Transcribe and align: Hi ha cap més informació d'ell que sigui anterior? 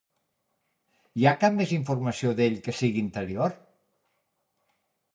Hi 1.19 1.27
ha 1.27 1.35
cap 1.43 1.59
més 1.59 1.75
informació 1.77 2.33
d'ell 2.41 2.59
que 2.69 2.77
sigui 2.81 3.07
anterior? 3.09 3.57